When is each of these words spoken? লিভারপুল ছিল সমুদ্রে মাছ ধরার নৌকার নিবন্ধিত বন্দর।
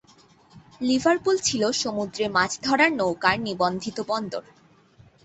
লিভারপুল 0.81 1.35
ছিল 1.43 1.63
সমুদ্রে 1.81 2.25
মাছ 2.27 2.51
ধরার 2.63 2.91
নৌকার 2.93 3.35
নিবন্ধিত 3.39 3.97
বন্দর। 4.07 4.43